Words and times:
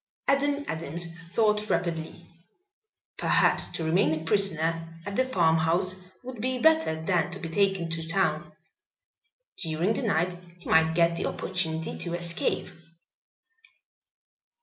Adam 0.27 0.63
Adams 0.67 1.13
thought 1.33 1.69
rapidly. 1.69 2.25
Perhaps 3.19 3.67
to 3.67 3.83
remain 3.83 4.19
a 4.19 4.23
prisoner 4.23 4.95
at 5.05 5.15
the 5.15 5.23
farmhouse 5.23 5.95
would 6.23 6.41
be 6.41 6.57
better 6.57 6.99
than 7.03 7.29
to 7.29 7.37
be 7.37 7.47
taken 7.47 7.87
to 7.87 8.07
town. 8.07 8.51
During 9.59 9.93
the 9.93 10.01
night 10.01 10.35
he 10.57 10.67
might 10.67 10.95
get 10.95 11.17
the 11.17 11.27
opportunity 11.27 11.99
to 11.99 12.15
escape. 12.15 12.69